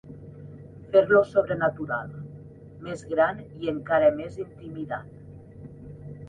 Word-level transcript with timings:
Fer-lo 0.93 1.19
sobrenatural, 1.33 2.15
més 2.87 3.05
gran 3.13 3.43
i 3.65 3.71
encara 3.75 4.11
més 4.23 4.41
intimidant. 4.47 5.13